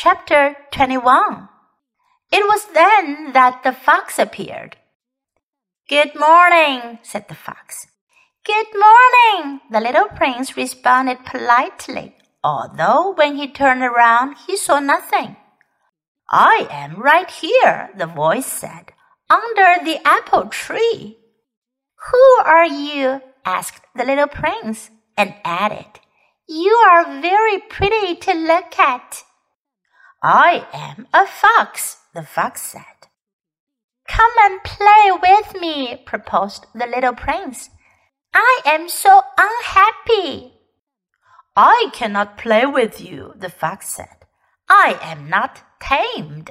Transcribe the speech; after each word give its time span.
Chapter 0.00 0.54
21 0.70 1.48
It 2.30 2.44
was 2.46 2.66
then 2.66 3.32
that 3.32 3.64
the 3.64 3.72
fox 3.72 4.16
appeared. 4.16 4.76
Good 5.88 6.14
morning, 6.14 7.00
said 7.02 7.26
the 7.26 7.34
fox. 7.34 7.88
Good 8.46 8.68
morning, 8.78 9.60
the 9.72 9.80
little 9.80 10.06
prince 10.06 10.56
responded 10.56 11.26
politely, 11.26 12.14
although 12.44 13.12
when 13.16 13.34
he 13.34 13.50
turned 13.50 13.82
around 13.82 14.36
he 14.46 14.56
saw 14.56 14.78
nothing. 14.78 15.34
I 16.30 16.68
am 16.70 17.02
right 17.02 17.28
here, 17.28 17.90
the 17.98 18.06
voice 18.06 18.46
said, 18.46 18.92
under 19.28 19.82
the 19.84 19.98
apple 20.04 20.46
tree. 20.46 21.18
Who 22.12 22.44
are 22.44 22.66
you? 22.66 23.20
asked 23.44 23.82
the 23.96 24.04
little 24.04 24.28
prince, 24.28 24.90
and 25.16 25.34
added, 25.44 25.98
You 26.46 26.70
are 26.88 27.20
very 27.20 27.58
pretty 27.58 28.14
to 28.14 28.34
look 28.34 28.78
at. 28.78 29.24
I 30.22 30.66
am 30.72 31.06
a 31.14 31.26
fox, 31.26 31.98
the 32.12 32.24
fox 32.24 32.62
said. 32.62 32.82
Come 34.08 34.32
and 34.40 34.62
play 34.64 35.12
with 35.22 35.60
me, 35.60 36.02
proposed 36.04 36.66
the 36.74 36.86
little 36.86 37.14
prince. 37.14 37.70
I 38.34 38.60
am 38.66 38.88
so 38.88 39.22
unhappy. 39.36 40.54
I 41.54 41.90
cannot 41.92 42.38
play 42.38 42.66
with 42.66 43.00
you, 43.00 43.34
the 43.36 43.50
fox 43.50 43.88
said. 43.88 44.26
I 44.68 44.98
am 45.00 45.28
not 45.28 45.62
tamed. 45.80 46.50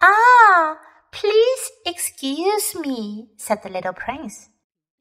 Ah, 0.00 0.76
please 1.10 1.70
excuse 1.84 2.74
me, 2.76 3.30
said 3.36 3.62
the 3.62 3.70
little 3.70 3.92
prince. 3.92 4.50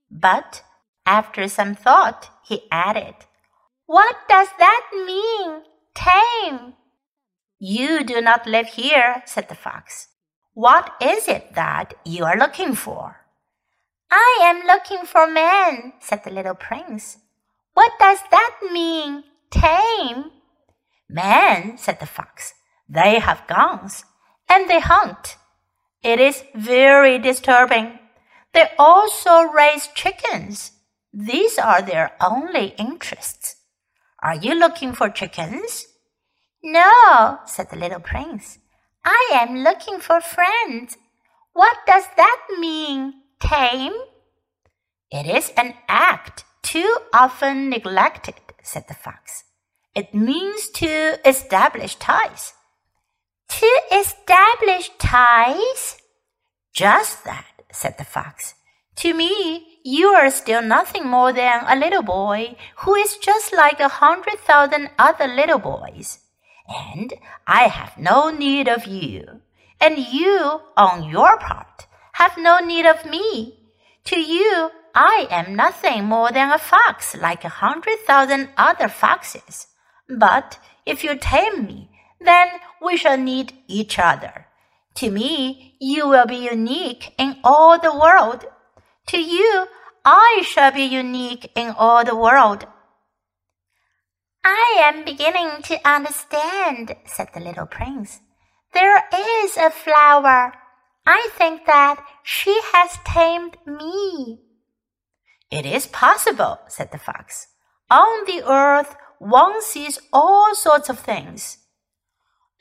But 0.10 0.64
after 1.06 1.48
some 1.48 1.76
thought, 1.76 2.30
he 2.44 2.68
added, 2.72 3.16
What 3.86 4.16
does 4.28 4.48
that 4.58 4.90
mean, 4.94 5.62
tame? 5.94 6.74
You 7.64 8.04
do 8.04 8.22
not 8.22 8.48
live 8.48 8.70
here, 8.70 9.22
said 9.28 9.48
the 9.48 9.54
fox. 9.54 10.08
What 10.56 10.96
is 11.00 11.28
it 11.28 11.54
that 11.54 11.94
you 12.04 12.26
are 12.26 12.36
looking 12.36 12.74
for? 12.74 13.18
I 14.10 14.40
am 14.42 14.66
looking 14.66 15.06
for 15.06 15.28
men, 15.28 15.94
said 16.00 16.24
the 16.24 16.32
little 16.32 16.56
prince. 16.56 17.20
What 17.76 17.92
does 18.00 18.18
that 18.32 18.58
mean, 18.72 19.26
tame? 19.52 20.32
Men, 21.08 21.78
said 21.78 22.00
the 22.00 22.08
fox. 22.08 22.56
They 22.90 23.20
have 23.20 23.46
guns, 23.46 24.06
and 24.50 24.68
they 24.68 24.80
hunt. 24.80 25.38
It 26.02 26.20
is 26.20 26.44
very 26.56 27.20
disturbing. 27.20 28.00
They 28.54 28.72
also 28.80 29.44
raise 29.44 29.88
chickens. 29.94 30.72
These 31.14 31.60
are 31.60 31.84
their 31.84 32.14
only 32.20 32.74
interests. 32.80 33.58
Are 34.24 34.36
you 34.36 34.56
looking 34.56 34.94
for 34.94 35.10
chickens? 35.10 35.86
No, 36.64 37.40
said 37.46 37.72
the 37.72 37.76
little 37.76 38.00
prince. 38.00 38.60
I 39.04 39.30
am 39.34 39.64
looking 39.64 40.00
for 40.00 40.22
friends. 40.22 40.98
What 41.54 41.78
does 41.88 42.06
that 42.18 42.40
mean, 42.60 43.16
tame? 43.40 43.94
It 45.10 45.26
is 45.26 45.52
an 45.58 45.74
act 45.90 46.46
too 46.62 46.98
often 47.14 47.70
neglected, 47.70 48.36
said 48.62 48.88
the 48.88 48.94
fox. 48.94 49.44
It 49.96 50.14
means 50.14 50.70
to 50.76 51.20
establish 51.28 51.96
ties. 51.96 52.54
To 53.50 53.82
establish 53.92 54.92
ties? 55.00 55.98
Just 56.74 57.26
that, 57.26 57.48
said 57.72 57.98
the 57.98 58.06
fox. 58.06 58.54
To 58.98 59.14
me, 59.16 59.80
you 59.84 60.10
are 60.10 60.30
still 60.30 60.62
nothing 60.62 61.08
more 61.08 61.34
than 61.34 61.64
a 61.68 61.76
little 61.76 62.04
boy 62.04 62.56
who 62.78 62.94
is 62.94 63.18
just 63.18 63.52
like 63.52 63.80
a 63.80 63.90
hundred 63.90 64.38
thousand 64.40 64.92
other 65.00 65.28
little 65.28 65.60
boys 65.60 66.20
and 66.72 67.14
I 67.48 67.64
have 67.64 67.98
no 67.98 68.30
need 68.30 68.68
of 68.68 68.86
you, 68.86 69.42
and 69.80 69.98
you, 69.98 70.62
on 70.78 71.10
your 71.10 71.38
part, 71.38 71.88
have 72.14 72.38
no 72.38 72.60
need 72.60 72.86
of 72.86 73.06
me. 73.06 73.60
To 74.06 74.20
you, 74.20 74.72
I 74.94 75.28
am 75.30 75.56
nothing 75.56 76.06
more 76.06 76.32
than 76.32 76.52
a 76.52 76.58
fox 76.58 77.16
like 77.16 77.44
a 77.44 77.50
hundred 77.50 78.00
thousand 78.06 78.50
other 78.58 78.88
foxes. 78.88 79.68
But 80.10 80.60
if 80.86 81.04
you 81.04 81.16
tame 81.16 81.66
me, 81.66 81.90
then 82.20 82.48
we 82.82 82.98
shall 82.98 83.18
need 83.18 83.54
each 83.68 83.98
other. 83.98 84.48
To 84.96 85.10
me, 85.10 85.76
you 85.80 86.08
will 86.08 86.26
be 86.26 86.50
unique 86.50 87.14
in 87.18 87.38
all 87.44 87.80
the 87.80 87.96
world. 87.96 88.46
To 89.08 89.18
you, 89.18 89.68
I 90.04 90.44
shall 90.46 90.72
be 90.72 90.84
unique 90.84 91.52
in 91.56 91.74
all 91.78 92.04
the 92.04 92.16
world. 92.16 92.66
I 94.44 94.82
am 94.84 95.06
beginning 95.06 95.62
to 95.64 95.88
understand, 95.88 96.96
said 97.06 97.30
the 97.34 97.40
little 97.40 97.68
prince. 97.68 98.22
There 98.74 99.04
is 99.14 99.58
a 99.58 99.70
flower. 99.70 100.54
I 101.06 101.30
think 101.34 101.66
that 101.66 102.04
she 102.24 102.60
has 102.74 102.98
tamed 103.06 103.58
me. 103.66 104.40
It 105.52 105.66
is 105.66 105.88
possible, 105.88 106.60
said 106.68 106.92
the 106.92 106.98
fox. 106.98 107.48
On 107.90 108.26
the 108.26 108.44
earth, 108.50 108.96
one 109.20 109.62
sees 109.62 110.00
all 110.14 110.56
sorts 110.56 110.90
of 110.90 111.00
things. 111.00 111.58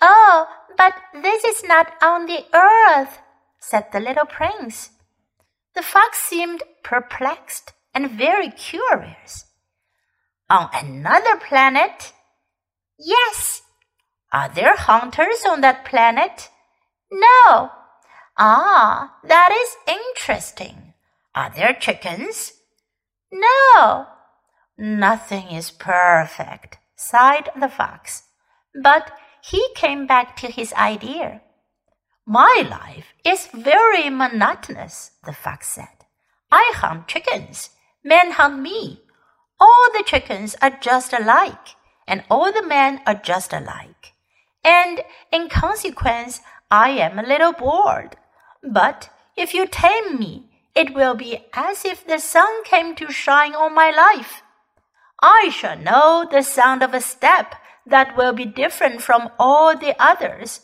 Oh, 0.02 0.46
but 0.76 0.94
this 1.14 1.44
is 1.44 1.62
not 1.64 1.92
on 2.02 2.26
the 2.26 2.44
earth, 2.52 3.18
said 3.60 3.86
the 3.92 4.00
little 4.00 4.26
prince. 4.26 4.90
The 5.74 5.82
fox 5.82 6.18
seemed 6.18 6.62
perplexed 6.82 7.72
and 7.94 8.10
very 8.10 8.50
curious. 8.50 9.44
On 10.50 10.68
another 10.74 11.36
planet? 11.36 12.12
Yes. 12.98 13.62
Are 14.32 14.48
there 14.48 14.74
hunters 14.76 15.44
on 15.48 15.60
that 15.60 15.84
planet? 15.84 16.48
No. 17.12 17.70
Ah, 18.36 19.14
that 19.22 19.52
is 19.52 19.76
interesting. 19.86 20.94
Are 21.36 21.52
there 21.54 21.76
chickens? 21.78 22.52
No. 23.32 24.06
Nothing 24.76 25.52
is 25.52 25.70
perfect, 25.70 26.78
sighed 26.96 27.50
the 27.58 27.68
fox. 27.68 28.24
But 28.82 29.12
he 29.42 29.64
came 29.76 30.08
back 30.08 30.36
to 30.38 30.50
his 30.50 30.72
idea. 30.72 31.42
My 32.26 32.66
life 32.68 33.14
is 33.24 33.46
very 33.54 34.10
monotonous, 34.10 35.12
the 35.24 35.32
fox 35.32 35.68
said. 35.68 36.06
I 36.50 36.72
hunt 36.74 37.06
chickens. 37.06 37.70
Men 38.02 38.32
hunt 38.32 38.60
me. 38.60 39.02
All 39.60 39.90
the 39.92 40.02
chickens 40.06 40.56
are 40.62 40.70
just 40.70 41.12
alike, 41.12 41.76
and 42.08 42.24
all 42.30 42.50
the 42.50 42.66
men 42.66 43.02
are 43.06 43.14
just 43.14 43.52
alike. 43.52 44.14
And 44.64 45.02
in 45.30 45.50
consequence, 45.50 46.40
I 46.70 46.90
am 46.90 47.18
a 47.18 47.26
little 47.26 47.52
bored. 47.52 48.16
But 48.62 49.10
if 49.36 49.52
you 49.52 49.66
tame 49.66 50.18
me, 50.18 50.50
it 50.74 50.94
will 50.94 51.14
be 51.14 51.44
as 51.52 51.84
if 51.84 52.06
the 52.06 52.18
sun 52.18 52.64
came 52.64 52.94
to 52.96 53.12
shine 53.12 53.54
on 53.54 53.74
my 53.74 53.90
life. 53.90 54.42
I 55.20 55.50
shall 55.50 55.76
know 55.76 56.26
the 56.30 56.42
sound 56.42 56.82
of 56.82 56.94
a 56.94 57.00
step 57.00 57.54
that 57.86 58.16
will 58.16 58.32
be 58.32 58.46
different 58.46 59.02
from 59.02 59.30
all 59.38 59.76
the 59.76 59.94
others. 59.98 60.60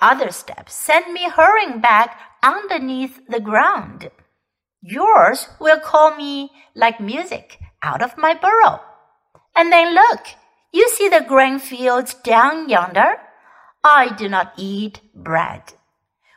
Other 0.00 0.30
steps 0.30 0.74
send 0.74 1.12
me 1.12 1.28
hurrying 1.28 1.80
back 1.80 2.18
underneath 2.42 3.20
the 3.28 3.40
ground. 3.40 4.10
Yours 4.80 5.48
will 5.60 5.80
call 5.80 6.16
me 6.16 6.50
like 6.74 7.00
music 7.00 7.58
out 7.84 8.02
of 8.02 8.16
my 8.16 8.34
burrow. 8.34 8.80
And 9.54 9.70
then 9.70 9.94
look, 9.94 10.26
you 10.72 10.88
see 10.88 11.08
the 11.08 11.24
grain 11.28 11.58
fields 11.58 12.14
down 12.14 12.68
yonder? 12.68 13.18
I 13.84 14.14
do 14.14 14.28
not 14.28 14.54
eat 14.56 15.00
bread. 15.14 15.74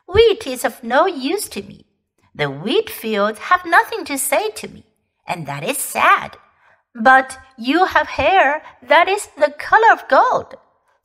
Wheat 0.07 0.45
is 0.45 0.65
of 0.65 0.83
no 0.83 1.07
use 1.07 1.47
to 1.49 1.63
me. 1.63 1.85
The 2.35 2.51
wheat 2.51 2.89
fields 2.89 3.39
have 3.39 3.65
nothing 3.65 4.05
to 4.05 4.17
say 4.17 4.51
to 4.51 4.67
me, 4.67 4.83
and 5.25 5.47
that 5.47 5.63
is 5.63 5.77
sad. 5.77 6.37
But 6.93 7.39
you 7.57 7.85
have 7.85 8.07
hair 8.07 8.61
that 8.83 9.07
is 9.07 9.27
the 9.37 9.53
color 9.57 9.91
of 9.93 10.07
gold. 10.07 10.55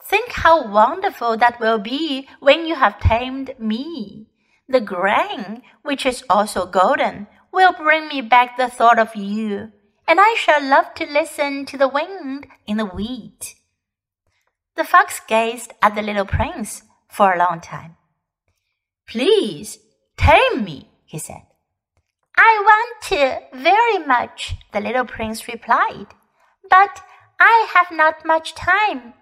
Think 0.05 0.33
how 0.33 0.67
wonderful 0.67 1.37
that 1.37 1.61
will 1.61 1.79
be 1.79 2.29
when 2.41 2.67
you 2.67 2.75
have 2.75 3.01
tamed 3.01 3.55
me. 3.59 4.27
The 4.69 4.81
grain, 4.81 5.63
which 5.83 6.05
is 6.05 6.25
also 6.29 6.67
golden, 6.67 7.29
will 7.53 7.73
bring 7.73 8.09
me 8.09 8.21
back 8.21 8.57
the 8.57 8.69
thought 8.69 8.99
of 8.99 9.15
you 9.15 9.73
and 10.07 10.21
I 10.21 10.35
shall 10.39 10.63
love 10.63 10.95
to 10.95 11.07
listen 11.07 11.67
to 11.67 11.79
the 11.79 11.89
wind 11.89 12.47
in 12.67 12.77
the 12.77 12.87
wheat. 12.87 13.55
The 14.77 14.85
fox 14.85 15.21
gazed 15.27 15.73
at 15.83 15.95
the 15.95 16.03
little 16.03 16.25
prince 16.25 16.83
for 17.09 17.33
a 17.33 17.39
long 17.39 17.61
time. 17.61 17.97
Please 19.07 19.79
tame 20.17 20.65
me, 20.65 20.89
he 21.05 21.19
said. 21.19 21.43
I 22.37 22.63
want 22.65 23.03
to 23.09 23.59
very 23.59 23.99
much, 24.07 24.55
the 24.73 24.81
little 24.81 25.05
prince 25.05 25.47
replied, 25.47 26.07
but 26.71 27.03
I 27.39 27.69
have 27.75 27.91
not 27.91 28.25
much 28.25 28.55
time. 28.55 29.15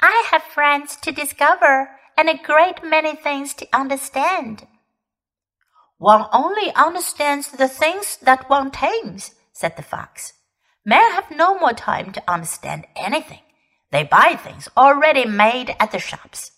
I 0.00 0.26
have 0.30 0.42
friends 0.42 0.96
to 0.96 1.12
discover 1.12 1.90
and 2.16 2.28
a 2.28 2.42
great 2.42 2.82
many 2.82 3.14
things 3.14 3.54
to 3.54 3.68
understand. 3.72 4.66
One 5.98 6.26
only 6.32 6.72
understands 6.74 7.48
the 7.48 7.68
things 7.68 8.18
that 8.22 8.50
one 8.50 8.70
tames, 8.70 9.32
said 9.56 9.74
the 9.76 9.82
fox. 9.82 10.34
Men 10.84 11.12
have 11.12 11.30
no 11.30 11.58
more 11.58 11.72
time 11.72 12.12
to 12.12 12.30
understand 12.30 12.86
anything. 12.94 13.40
They 13.90 14.04
buy 14.04 14.36
things 14.36 14.68
already 14.76 15.24
made 15.24 15.74
at 15.80 15.92
the 15.92 15.98
shops. 15.98 16.52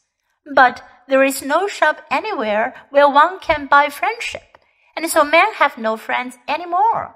But 0.53 0.83
there 1.07 1.23
is 1.23 1.41
no 1.41 1.69
shop 1.69 2.01
anywhere 2.11 2.75
where 2.91 3.09
one 3.09 3.39
can 3.39 3.67
buy 3.67 3.89
friendship, 3.89 4.59
and 4.97 5.09
so 5.09 5.23
men 5.25 5.55
have 5.55 5.79
no 5.79 5.97
friends 5.97 6.39
anymore. 6.49 7.15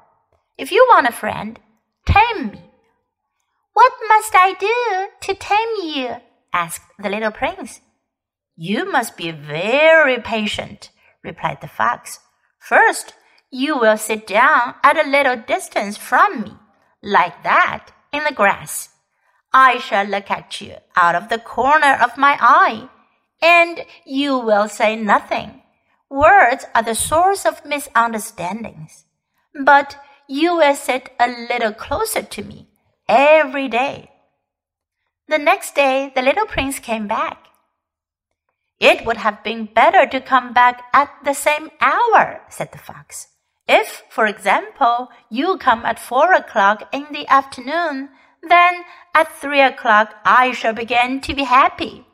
If 0.57 0.71
you 0.71 0.87
want 0.89 1.09
a 1.09 1.13
friend, 1.13 1.59
tame 2.07 2.53
me. 2.53 2.63
What 3.73 3.93
must 4.09 4.35
I 4.35 4.55
do 4.61 5.09
to 5.27 5.35
tame 5.35 5.75
you? 5.83 6.17
asked 6.53 6.87
the 6.99 7.11
little 7.11 7.33
prince. 7.33 7.81
You 8.57 8.91
must 8.91 9.17
be 9.17 9.33
very 9.33 10.21
patient, 10.21 10.91
replied 11.25 11.61
the 11.61 11.67
fox. 11.69 12.21
First, 12.61 13.15
you 13.53 13.79
will 13.79 13.99
sit 13.99 14.27
down 14.27 14.75
at 14.83 14.97
a 14.97 15.09
little 15.09 15.37
distance 15.37 15.99
from 15.99 16.41
me, 16.41 16.53
like 17.03 17.43
that, 17.43 17.91
in 18.11 18.25
the 18.25 18.33
grass. 18.33 18.89
I 19.53 19.79
shall 19.79 20.07
look 20.07 20.31
at 20.31 20.61
you 20.63 20.77
out 20.97 21.15
of 21.15 21.29
the 21.29 21.39
corner 21.39 21.99
of 22.03 22.17
my 22.17 22.39
eye, 22.41 22.89
and 23.43 23.85
you 24.07 24.39
will 24.39 24.69
say 24.69 24.97
nothing. 24.97 25.61
Words 26.09 26.65
are 26.75 26.83
the 26.83 26.95
source 26.95 27.45
of 27.45 27.65
misunderstandings. 27.67 29.05
But 29.55 30.03
you 30.27 30.57
will 30.57 30.75
sit 30.75 31.11
a 31.21 31.29
little 31.29 31.73
closer 31.73 32.23
to 32.23 32.43
me 32.43 32.69
every 33.07 33.69
day. 33.69 34.11
The 35.29 35.39
next 35.39 35.75
day, 35.75 36.11
the 36.15 36.23
little 36.23 36.47
prince 36.47 36.79
came 36.79 37.07
back. 37.07 37.47
It 38.81 39.05
would 39.05 39.19
have 39.19 39.45
been 39.45 39.67
better 39.67 40.07
to 40.07 40.21
come 40.21 40.55
back 40.55 40.83
at 40.95 41.11
the 41.23 41.35
same 41.35 41.71
hour, 41.81 42.41
said 42.49 42.73
the 42.73 42.79
fox. 42.79 43.29
If, 43.69 44.03
for 44.11 44.27
example, 44.27 45.11
you 45.31 45.57
come 45.59 45.85
at 45.87 45.99
four 45.99 46.33
o'clock 46.33 46.89
in 46.93 47.07
the 47.13 47.27
afternoon, 47.29 48.11
then 48.43 48.83
at 49.15 49.33
three 49.41 49.61
o'clock 49.61 50.15
I 50.25 50.53
shall 50.53 50.73
begin 50.73 51.21
to 51.23 51.35
be 51.35 51.45
happy. 51.45 52.05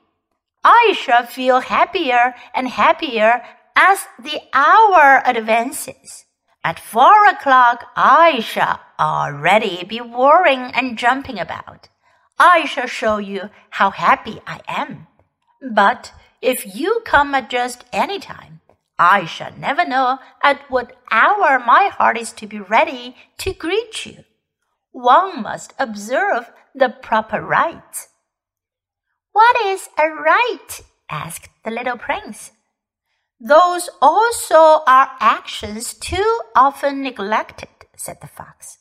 I 0.62 0.95
shall 0.97 1.25
feel 1.25 1.61
happier 1.61 2.35
and 2.55 2.69
happier 2.69 3.43
as 3.75 4.06
the 4.19 4.41
hour 4.53 5.23
advances. 5.25 6.27
At 6.62 6.79
four 6.79 7.27
o'clock 7.27 7.85
I 7.97 8.41
shall 8.41 8.81
already 8.99 9.85
be 9.85 10.00
worrying 10.00 10.73
and 10.75 10.99
jumping 10.99 11.39
about. 11.39 11.89
I 12.39 12.67
shall 12.67 12.87
show 12.87 13.17
you 13.19 13.50
how 13.71 13.91
happy 13.91 14.41
I 14.47 14.61
am. 14.69 15.06
But 15.73 16.12
if 16.43 16.77
you 16.77 17.00
come 17.05 17.35
at 17.35 17.49
just 17.49 17.85
any 17.93 18.19
time, 18.19 18.58
I 18.99 19.27
shall 19.27 19.53
never 19.56 19.87
know 19.87 20.19
at 20.43 20.69
what 20.69 20.97
hour 21.11 21.61
my 21.61 21.89
heart 21.93 22.19
is 22.19 22.33
to 22.33 22.47
be 22.47 22.59
ready 22.59 23.15
to 23.39 23.53
greet 23.55 24.05
you. 24.05 24.25
One 24.91 25.43
must 25.43 25.73
observe 25.79 26.50
the 26.75 26.89
proper 26.89 27.41
rites. 27.41 28.09
What 29.33 29.56
is 29.67 29.89
a 29.97 30.09
rite? 30.09 30.81
asked 31.09 31.49
the 31.65 31.71
little 31.71 31.97
prince. 31.97 32.50
Those 33.41 33.89
also 34.03 34.83
are 34.87 35.12
actions 35.21 35.95
too 35.95 36.41
often 36.56 37.03
neglected, 37.03 37.69
said 37.97 38.21
the 38.21 38.27
fox. 38.27 38.79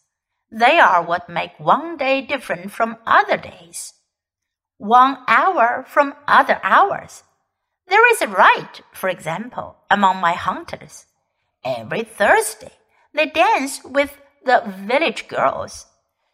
They 0.52 0.80
are 0.80 1.04
what 1.04 1.30
make 1.30 1.60
one 1.60 1.96
day 1.98 2.22
different 2.22 2.72
from 2.72 2.98
other 3.06 3.38
days, 3.38 3.94
one 4.78 5.18
hour 5.28 5.86
from 5.88 6.16
other 6.28 6.60
hours 6.64 7.24
there 7.88 8.12
is 8.14 8.22
a 8.22 8.28
rite, 8.28 8.82
for 8.94 9.10
example, 9.10 9.78
among 9.90 10.18
my 10.18 10.34
hunters. 10.34 11.06
Every 11.64 12.04
Thursday, 12.04 12.74
they 13.14 13.28
dance 13.28 13.84
with 13.84 14.20
the 14.46 14.64
village 14.66 15.28
girls. 15.28 15.88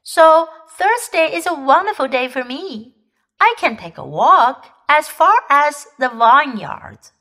So 0.03 0.47
Thursday 0.69 1.33
is 1.35 1.45
a 1.45 1.53
wonderful 1.53 2.07
day 2.07 2.27
for 2.27 2.44
me. 2.44 2.95
I 3.39 3.55
can 3.57 3.77
take 3.77 3.97
a 3.97 4.05
walk 4.05 4.65
as 4.89 5.07
far 5.07 5.35
as 5.50 5.88
the 5.97 6.09
vineyards. 6.09 7.11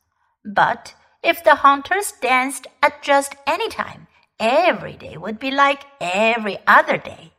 But 0.44 0.94
if 1.23 1.44
the 1.44 1.56
hunters 1.56 2.12
danced 2.20 2.67
at 2.82 3.02
just 3.02 3.37
any 3.46 3.69
time, 3.69 4.08
every 4.40 4.94
day 4.94 5.17
would 5.17 5.38
be 5.38 5.50
like 5.50 5.82
every 6.00 6.58
other 6.67 6.96
day, 6.96 7.32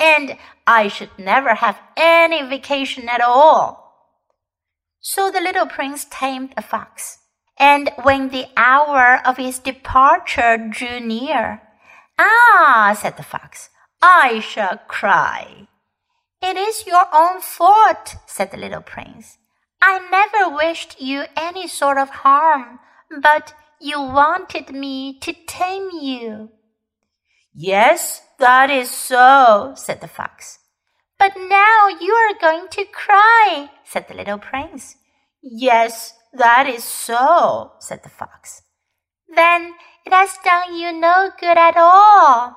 and 0.00 0.36
I 0.66 0.88
should 0.88 1.10
never 1.18 1.54
have 1.54 1.78
any 1.96 2.42
vacation 2.42 3.08
at 3.08 3.20
all. 3.20 3.87
So 5.00 5.30
the 5.30 5.40
little 5.40 5.66
prince 5.66 6.06
tamed 6.10 6.54
a 6.56 6.62
fox. 6.62 7.18
And 7.58 7.90
when 8.02 8.28
the 8.28 8.46
hour 8.56 9.20
of 9.24 9.36
his 9.36 9.58
departure 9.58 10.56
drew 10.56 11.00
near, 11.00 11.62
Ah, 12.18 12.96
said 12.98 13.16
the 13.16 13.22
fox, 13.22 13.70
I 14.02 14.40
shall 14.40 14.78
cry. 14.88 15.68
It 16.40 16.56
is 16.56 16.86
your 16.86 17.06
own 17.12 17.40
fault, 17.40 18.16
said 18.26 18.50
the 18.50 18.56
little 18.56 18.80
prince. 18.80 19.38
I 19.82 19.98
never 20.10 20.54
wished 20.54 21.00
you 21.00 21.24
any 21.36 21.68
sort 21.68 21.98
of 21.98 22.10
harm, 22.10 22.80
but 23.22 23.54
you 23.80 24.00
wanted 24.00 24.70
me 24.70 25.18
to 25.20 25.32
tame 25.46 25.90
you. 25.92 26.50
Yes, 27.54 28.22
that 28.38 28.70
is 28.70 28.90
so, 28.90 29.74
said 29.76 30.00
the 30.00 30.08
fox. 30.08 30.58
But 31.18 31.32
now 31.36 31.88
you 32.00 32.14
are 32.14 32.40
going 32.40 32.68
to 32.68 32.84
cry, 32.84 33.70
said 33.84 34.06
the 34.06 34.14
little 34.14 34.38
prince. 34.38 34.94
Yes, 35.42 36.14
that 36.32 36.68
is 36.68 36.84
so, 36.84 37.72
said 37.80 38.04
the 38.04 38.08
fox. 38.08 38.62
Then 39.34 39.74
it 40.06 40.12
has 40.12 40.38
done 40.44 40.76
you 40.76 40.92
no 40.92 41.30
good 41.38 41.58
at 41.58 41.76
all. 41.76 42.56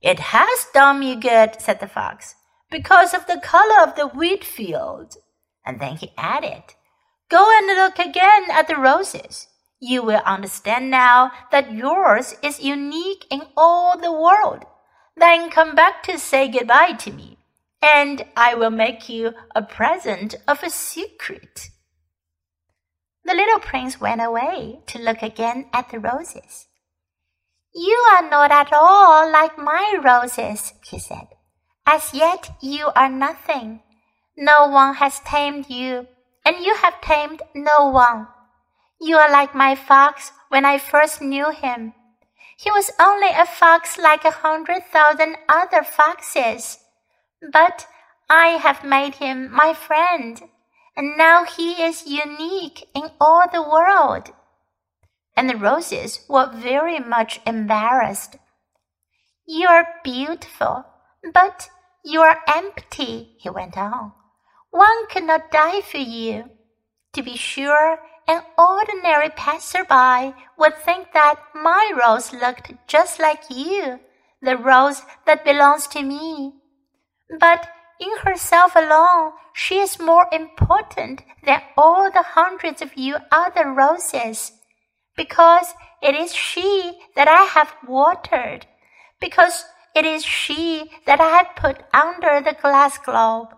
It 0.00 0.20
has 0.20 0.66
done 0.72 1.00
me 1.00 1.16
good, 1.16 1.60
said 1.60 1.80
the 1.80 1.88
fox, 1.88 2.36
because 2.70 3.14
of 3.14 3.26
the 3.26 3.40
color 3.42 3.82
of 3.82 3.96
the 3.96 4.06
wheat 4.06 4.44
field. 4.44 5.16
And 5.66 5.80
then 5.80 5.96
he 5.96 6.12
added, 6.16 6.62
Go 7.28 7.50
and 7.56 7.66
look 7.66 7.98
again 7.98 8.44
at 8.50 8.68
the 8.68 8.76
roses. 8.76 9.48
You 9.80 10.04
will 10.04 10.22
understand 10.24 10.90
now 10.90 11.32
that 11.50 11.72
yours 11.72 12.36
is 12.42 12.62
unique 12.62 13.26
in 13.28 13.42
all 13.56 13.98
the 13.98 14.12
world. 14.12 14.66
Then 15.16 15.50
come 15.50 15.74
back 15.74 16.04
to 16.04 16.18
say 16.18 16.46
goodbye 16.46 16.92
to 17.00 17.10
me 17.10 17.38
and 17.82 18.24
I 18.36 18.54
will 18.54 18.70
make 18.70 19.08
you 19.08 19.34
a 19.54 19.62
present 19.62 20.36
of 20.46 20.62
a 20.62 20.70
secret. 20.70 21.70
The 23.24 23.34
little 23.34 23.58
prince 23.58 24.00
went 24.00 24.22
away 24.22 24.80
to 24.86 24.98
look 24.98 25.22
again 25.22 25.66
at 25.72 25.90
the 25.90 25.98
roses. 25.98 26.68
You 27.74 27.96
are 28.14 28.28
not 28.28 28.50
at 28.50 28.72
all 28.72 29.30
like 29.30 29.58
my 29.58 29.98
roses, 30.02 30.74
he 30.84 30.98
said. 30.98 31.28
As 31.86 32.14
yet 32.14 32.50
you 32.60 32.90
are 32.94 33.08
nothing. 33.08 33.82
No 34.36 34.66
one 34.66 34.94
has 34.94 35.20
tamed 35.20 35.68
you, 35.68 36.06
and 36.44 36.64
you 36.64 36.74
have 36.76 37.00
tamed 37.00 37.42
no 37.54 37.88
one. 37.88 38.28
You 39.00 39.16
are 39.16 39.30
like 39.30 39.54
my 39.54 39.74
fox 39.74 40.32
when 40.48 40.64
I 40.64 40.78
first 40.78 41.20
knew 41.20 41.50
him. 41.50 41.94
He 42.56 42.70
was 42.70 42.92
only 43.00 43.30
a 43.30 43.46
fox 43.46 43.98
like 43.98 44.24
a 44.24 44.30
hundred 44.30 44.84
thousand 44.92 45.36
other 45.48 45.82
foxes. 45.82 46.78
But 47.50 47.88
I 48.30 48.58
have 48.58 48.84
made 48.84 49.16
him 49.16 49.50
my 49.50 49.74
friend, 49.74 50.40
and 50.96 51.16
now 51.16 51.44
he 51.44 51.82
is 51.82 52.06
unique 52.06 52.88
in 52.94 53.10
all 53.20 53.44
the 53.52 53.62
world. 53.62 54.30
And 55.36 55.50
the 55.50 55.56
roses 55.56 56.24
were 56.28 56.50
very 56.52 57.00
much 57.00 57.40
embarrassed. 57.46 58.36
You 59.46 59.68
are 59.68 60.00
beautiful, 60.04 60.84
but 61.32 61.68
you 62.04 62.20
are 62.20 62.42
empty, 62.46 63.36
he 63.38 63.50
went 63.50 63.76
on. 63.76 64.12
One 64.70 65.08
could 65.08 65.24
not 65.24 65.50
die 65.50 65.80
for 65.80 65.98
you. 65.98 66.44
To 67.14 67.22
be 67.22 67.36
sure, 67.36 67.98
an 68.28 68.42
ordinary 68.56 69.30
passerby 69.30 70.34
would 70.56 70.76
think 70.78 71.12
that 71.12 71.40
my 71.54 71.92
rose 71.94 72.32
looked 72.32 72.72
just 72.86 73.18
like 73.18 73.42
you, 73.50 74.00
the 74.40 74.56
rose 74.56 75.02
that 75.26 75.44
belongs 75.44 75.86
to 75.88 76.02
me. 76.02 76.54
But 77.38 77.68
in 77.98 78.10
herself 78.18 78.76
alone, 78.76 79.32
she 79.54 79.78
is 79.78 79.98
more 79.98 80.26
important 80.32 81.22
than 81.44 81.62
all 81.76 82.10
the 82.10 82.22
hundreds 82.22 82.82
of 82.82 82.96
you 82.96 83.16
other 83.30 83.72
roses, 83.72 84.52
because 85.16 85.74
it 86.02 86.14
is 86.14 86.34
she 86.34 86.98
that 87.16 87.28
I 87.28 87.44
have 87.44 87.74
watered, 87.86 88.66
because 89.20 89.64
it 89.94 90.04
is 90.04 90.24
she 90.24 90.90
that 91.06 91.20
I 91.20 91.28
have 91.28 91.56
put 91.56 91.84
under 91.94 92.40
the 92.40 92.56
glass 92.60 92.98
globe, 92.98 93.48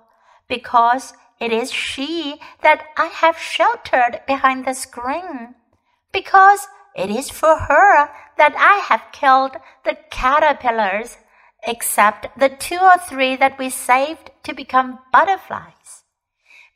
because 0.48 1.14
it 1.40 1.52
is 1.52 1.72
she 1.72 2.40
that 2.62 2.84
I 2.96 3.06
have 3.06 3.38
sheltered 3.38 4.20
behind 4.26 4.66
the 4.66 4.74
screen, 4.74 5.54
because 6.12 6.68
it 6.94 7.10
is 7.10 7.30
for 7.30 7.56
her 7.56 8.10
that 8.36 8.54
I 8.56 8.84
have 8.88 9.12
killed 9.12 9.56
the 9.84 9.96
caterpillars 10.10 11.16
except 11.66 12.38
the 12.38 12.48
two 12.48 12.78
or 12.80 12.98
three 12.98 13.36
that 13.36 13.58
we 13.58 13.70
saved 13.70 14.30
to 14.44 14.54
become 14.54 14.98
butterflies. 15.12 16.04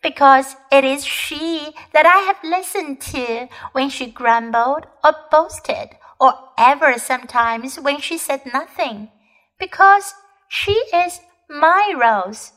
Because 0.03 0.57
it 0.71 0.85
is 0.85 1.05
she 1.05 1.75
that 1.93 2.07
I 2.07 2.19
have 2.29 2.39
listened 2.45 3.01
to 3.13 3.49
when 3.73 3.91
she 3.91 4.07
grumbled 4.11 4.87
or 5.05 5.15
boasted, 5.31 5.91
or 6.21 6.35
ever 6.57 6.99
sometimes 6.99 7.79
when 7.81 8.01
she 8.01 8.19
said 8.19 8.43
nothing, 8.53 9.11
because 9.59 10.15
she 10.49 10.73
is 10.95 11.21
my 11.49 11.93
rose. 11.97 12.53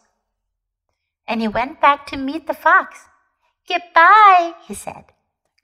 and 1.27 1.41
he 1.41 1.47
went 1.47 1.79
back 1.79 2.05
to 2.07 2.17
meet 2.17 2.47
the 2.47 2.53
fox. 2.53 3.05
Goodbye, 3.67 4.53
he 4.67 4.73
said. 4.73 5.05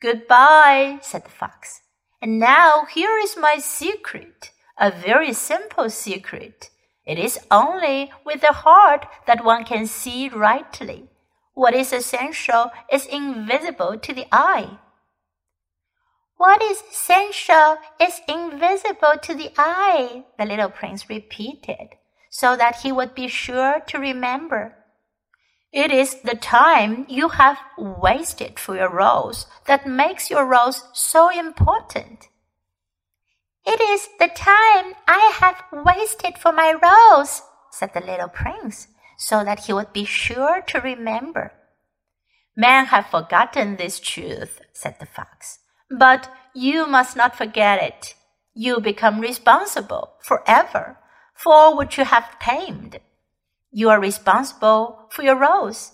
Goodbye, 0.02 1.00
said 1.02 1.26
the 1.26 1.30
fox. 1.30 1.82
And 2.22 2.40
now 2.40 2.86
here 2.86 3.18
is 3.18 3.36
my 3.38 3.58
secret, 3.58 4.52
a 4.80 4.92
very 4.92 5.34
simple 5.34 5.90
secret. 5.90 6.70
It 7.06 7.18
is 7.18 7.40
only 7.50 8.12
with 8.26 8.42
the 8.42 8.54
heart 8.54 9.08
that 9.26 9.44
one 9.44 9.64
can 9.64 9.88
see 9.88 10.30
rightly. 10.30 11.10
What 11.54 11.74
is 11.74 11.94
essential 11.94 12.72
is 12.92 13.06
invisible 13.06 13.98
to 13.98 14.14
the 14.14 14.28
eye. 14.32 14.78
What 16.38 16.62
is 16.62 16.84
essential 16.92 17.78
is 18.00 18.22
invisible 18.28 19.16
to 19.24 19.34
the 19.34 19.52
eye, 19.58 20.26
the 20.38 20.46
little 20.46 20.70
prince 20.70 21.10
repeated, 21.10 21.96
so 22.30 22.56
that 22.56 22.82
he 22.82 22.92
would 22.92 23.16
be 23.16 23.28
sure 23.28 23.80
to 23.88 23.98
remember. 23.98 24.76
It 25.74 25.92
is 25.92 26.22
the 26.22 26.36
time 26.36 27.06
you 27.10 27.30
have 27.30 27.58
wasted 27.78 28.60
for 28.60 28.76
your 28.76 28.90
rose 28.90 29.48
that 29.66 29.88
makes 29.88 30.30
your 30.30 30.46
rose 30.46 30.84
so 30.94 31.30
important. 31.30 32.28
It 33.70 33.82
is 33.82 34.08
the 34.18 34.30
time 34.30 34.96
I 35.10 35.34
have 35.42 35.62
wasted 35.74 36.38
for 36.38 36.54
my 36.54 36.74
rose, 36.82 37.42
said 37.70 37.94
the 37.94 38.00
little 38.00 38.30
prince, 38.30 38.88
so 39.18 39.44
that 39.44 39.66
he 39.66 39.74
would 39.74 39.92
be 39.92 40.06
sure 40.06 40.62
to 40.68 40.80
remember. 40.80 41.52
Men 42.56 42.86
have 42.86 43.08
forgotten 43.08 43.76
this 43.76 44.00
truth, 44.00 44.62
said 44.72 44.96
the 45.02 45.06
fox. 45.06 45.60
But 45.92 46.32
you 46.56 46.88
must 46.88 47.18
not 47.18 47.36
forget 47.36 47.84
it. 47.84 48.16
You 48.54 48.80
become 48.80 49.20
responsible 49.20 50.14
forever 50.22 50.98
for 51.36 51.76
what 51.76 51.98
you 51.98 52.06
have 52.06 52.40
tamed. 52.40 53.02
You 53.70 53.90
are 53.90 54.00
responsible 54.00 55.10
for 55.10 55.24
your 55.24 55.36
rose. 55.36 55.92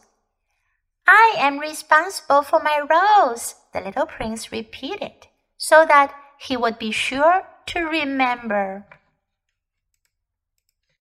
I 1.08 1.36
am 1.40 1.58
responsible 1.58 2.44
for 2.44 2.60
my 2.60 2.82
rose, 2.88 3.56
the 3.74 3.82
little 3.82 4.06
prince 4.06 4.52
repeated, 4.52 5.28
so 5.58 5.88
that 5.88 6.14
he 6.38 6.56
would 6.56 6.78
be 6.78 6.92
sure 6.92 7.48
to 7.68 7.80
remember. 7.80 8.86